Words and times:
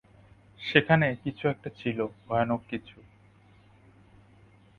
সেখানে 0.59 1.07
কিছু 1.23 1.43
একটা 1.47 1.69
ছিল, 1.77 1.97
ভয়ানক 2.27 2.61
কিছু। 2.69 2.97